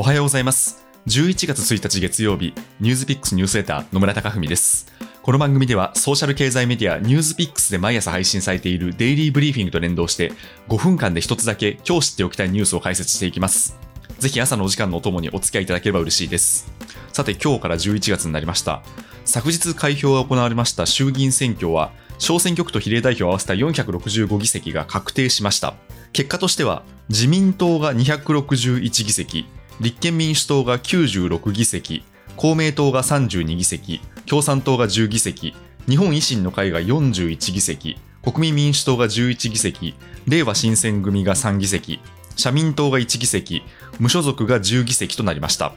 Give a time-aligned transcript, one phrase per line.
[0.00, 0.86] おはようございます。
[1.08, 4.86] 11月1日月曜日、ニュースピックスニュースレター野村貴文です。
[5.22, 10.30] この番組ではソーシャル経済メディアニュースピックスで毎朝配信されているデイリーブリーフィングと連動して
[10.68, 13.76] 5分間で一つだけ今日知っておきたいニュースを解説していきます。
[14.20, 16.70] ぜひ朝のお時間のお供にお付き合いいただければ嬉しいです。
[17.12, 18.84] さて今日から11月になりました。
[19.24, 21.90] 昨日開票が行われました衆議院選挙は
[22.20, 25.74] 小選挙区と比例代表を合わせた465議席が確定しました。
[26.12, 29.46] 結果としては自民党が261議席、
[29.80, 32.02] 立憲民主党が96議席、
[32.36, 35.54] 公明党が32議席、共産党が10議席、
[35.88, 39.94] 日本維新の会が41議席、国民民主党が11議席、
[40.26, 42.00] れいわ新選組が3議席、
[42.36, 43.62] 社民党が1議席、
[44.00, 45.72] 無所属が10議席となりました。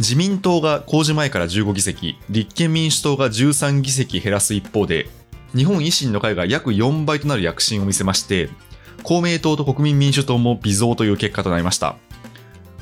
[0.00, 5.08] 自民党が公示前から15議席、立憲民主党が13議席減らす一方で、
[5.54, 8.50] 日本維新の会が約4倍となる躍進を見せまして、
[9.02, 11.96] 公明党と国民民主党も微増という結果となりました。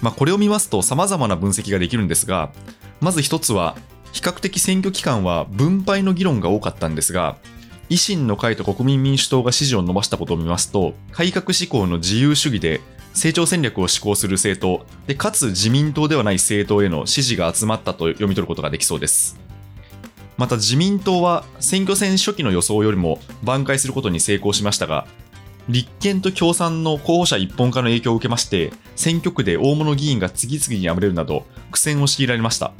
[0.01, 2.53] まあ、これを見ますと様々な分析ができるんですが、
[3.01, 3.77] まず一つは、
[4.13, 7.37] 比較的選挙期間は分配の議論が多かったんですが、
[7.91, 12.81] 維新の会と国民民主党が支持を伸ばしたことを見ますと、改革志向の自由主義で
[13.15, 19.39] 成長戦略を施行する政党で、かつ自民党ではない政党への支持が集まったと読み取ることができそうです。
[20.37, 25.07] また自民党は選挙戦初期の予想よりも挽回することに成功しましたが、
[25.69, 32.73] 立憲と共産の候補者一本化の影響を受けまして、選挙区で大物議員が次々に敗れるなど苦戦を強いられました。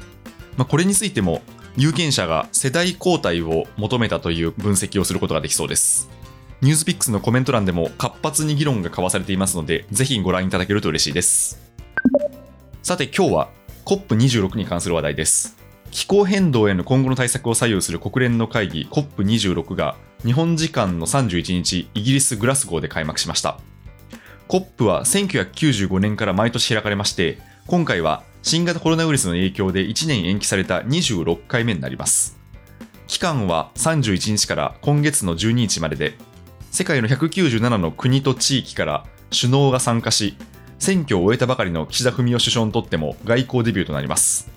[0.57, 1.43] まあ、これについても
[1.77, 6.09] 有権者が世代交代を求めたという分析をすることができそうです。
[6.61, 11.61] ニュースピックスのコメント欄でも活発に議論が交わされていますので、ぜひご覧いただけると嬉しいです。
[12.83, 13.49] さて今日は
[13.85, 15.57] COP26 に関する話題です。
[15.91, 19.95] 気候変動への今後の対策を左右する国連の会議 COP26 が
[20.25, 23.61] 日本時間の31日、イギリス・グラスゴーで開幕しました。
[24.49, 27.39] COP は1995年から毎年開かれまして、
[27.69, 32.37] 今回は新型コロナウイルスの影響で1年延期された26回目になります。
[33.07, 36.15] 期間は31日から今月の12日までで、
[36.73, 40.37] 世界の197の国と地域から首脳が参加し、
[40.81, 44.51] 選挙を終えたばかりの岸田文雄首相にとっても外交デビューとなります。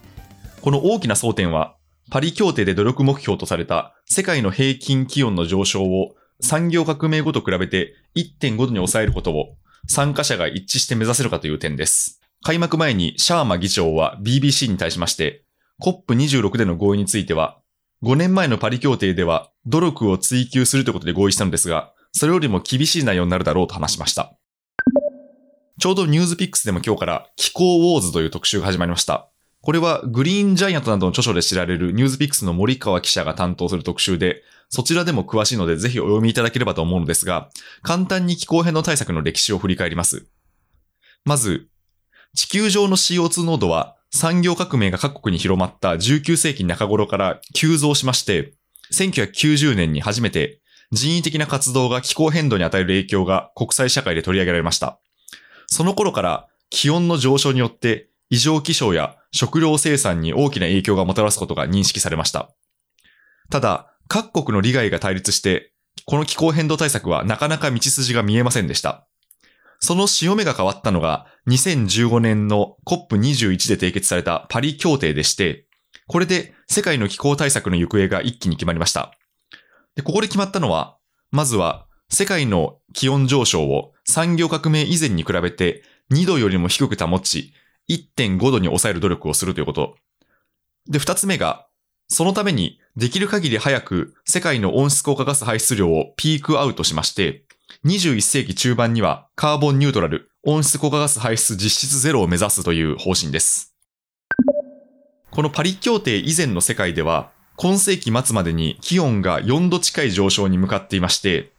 [0.61, 1.75] この大きな争点は、
[2.11, 9.55] パリ協定で努力目標とされた世界の平均気温の上昇を産業革命後と比べて1.5度に抑えることを
[9.87, 12.19] 参加者が一致して目指せるかという点です。
[12.43, 15.45] 開幕前にシャーマ議長は BBC に対しまして、
[15.81, 17.59] COP26 での合意については、
[18.03, 24.35] 5年前のパリ協定では努力を追求するということで合意したのですが、それよりも厳しい内容になるだろうと話しました。
[25.79, 29.30] ちょうどニュースピックスでも今日から気候ウォーズという特集が始まりました。
[29.61, 37.49] これはグリーンジャイアントなどの著書で知られるニュースピックスの森川記者が担当する特集で、そちらでも詳しいのでぜひお読みいただければと思うのですが、
[37.83, 40.25] 簡単に気候変動対策の歴史を振り返ります。
[41.25, 41.67] まず、
[42.35, 48.53] 地球上の CO2 濃度は産業革命が各国に広まった19世紀中頃から急増しまして、
[48.91, 50.59] 1990年に初めて
[50.91, 54.99] 人為的な活動が気候変動に与える影響が国際社会で取り上げられました。
[55.67, 62.49] その頃から気温の上昇によって異常気象や食料生産に大きな影響がもたらすことが認識されました。
[63.49, 65.73] ただ、各国の利害が対立して、
[66.05, 69.05] この気候変動対策はなかなか道筋が見えませんでした。
[69.81, 75.65] その潮目が変わったのが2015年の COP21 で締結されたパリ協定でして、
[76.07, 79.11] これで世界の気候対策の行方が一気に決まりました。
[79.95, 80.97] で、ここで決まったのは、
[81.31, 85.83] まずは世界の気温上昇を産業革命以前に比べて
[86.13, 87.53] 2度よりも低く保ち、
[87.89, 89.95] 1.5度に抑える努力をするということ。
[90.87, 91.67] で、二つ目が、
[92.07, 97.45] そのためにできる限り早く世界の温室効果ガス排出量をピークアウトしまして、
[97.85, 103.73] 21世紀中盤にはカーボンニュートラル、温室効果ガス排出実質ゼロを目指すという方針です。
[105.31, 111.53] このパリ協定以前の世界では、今世紀末までに気温が4度近い上昇に向かっていまして、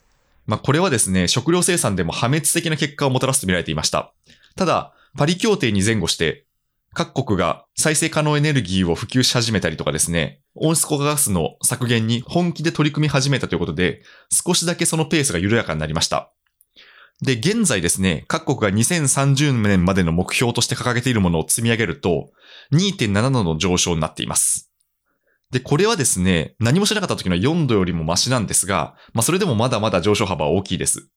[0.46, 4.12] まあこれはですね、食料生産でも破滅的な結果をもたらすと見られていました。
[4.56, 6.46] ただ、パリ協定に前後して、
[6.94, 16.32] 各国が再生可能エネルギーを普及し始めたりとかですね、温室効果ガスの削減に本気で取り組み始めたということで、少しだけそのペースが緩やかになりました。
[17.22, 22.30] で、現在ですね、各国が2030年までの目標として掲げているものを積み上げると、
[22.72, 24.70] 2.7度の上昇になっています。
[25.50, 31.08] で、これはですね、何もしなかった時の4度よりもマシなんですが、まあそれでもまだまだ上昇幅は大きいです。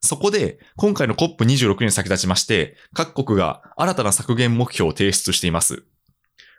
[0.00, 5.84] そこで、今回の COP26 に先立ちまして、各国が新たな削減目標を提出しています。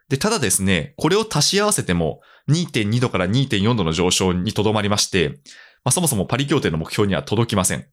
[0.09, 5.39] で、ただですね、これを足し合わせても2.2度から2.4度の上昇にとどまりまして、
[5.83, 7.88] まあ、そもそもパリ協定の目標には届きません。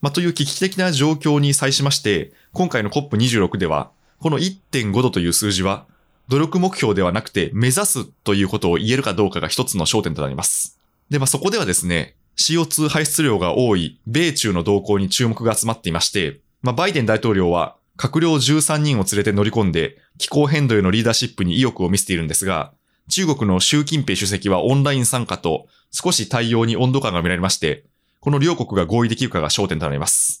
[0.00, 5.86] まあ、という危機的な状況に際しまして、今回の COP26 では、この1.5度という数字は、
[6.28, 10.78] 努力目標ではなくて目指すということを言えるかどうかが一つの焦点となります。
[11.08, 22.72] で、まあ、そこではですね、CO2 排出量が多い米中の動向に注目が集まっていまして、まあ、バイデン大統領は閣僚13人を連れて乗り込んで気候変動へのリーダーシップに意欲を見せているんですが、
[23.08, 27.84] 中国の習近平主席はオンライン参加と少し対応に温度感が見られまして、
[28.20, 30.37] この両国が合意できるかが焦点となります。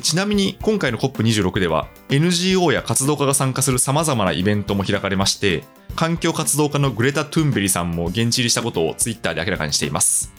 [0.00, 5.62] でちなみに今回の COP26 では NGO や活動家が参加する様々なイベントも開かれまして、
[5.94, 10.32] 環境活動家のグレタ・トゥンベリさんも現地入りしたことをツイッターで明らかにしています。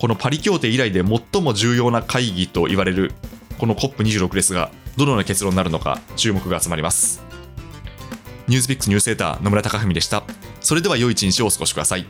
[0.00, 3.12] このパリ協定以来で最も重要な会議と言われる
[3.58, 7.22] この COP26 ですが、どのような結論になるのか注目が集まります。
[8.48, 10.24] ニュースピックスニュースセーター野村貴文でした。
[10.60, 12.06] それでは良い一日をお過ごしください。